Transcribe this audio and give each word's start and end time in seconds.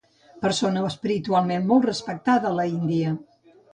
Persona 0.45 0.85
espiritualment 0.91 1.67
molt 1.73 1.85
respectada 1.91 2.51
a 2.53 2.57
l'Índia. 2.61 3.13